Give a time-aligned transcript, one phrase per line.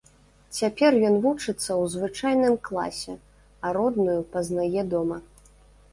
[0.59, 3.13] Цяпер ён вучыцца ў звычайным класе,
[3.65, 5.17] а родную пазнае дома.